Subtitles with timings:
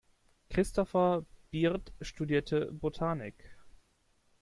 [0.49, 3.35] Christopher Bird studierte Botanik.